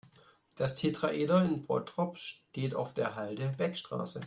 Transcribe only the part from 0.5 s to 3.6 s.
Das Tetraeder in Bottrop steht auf der Halde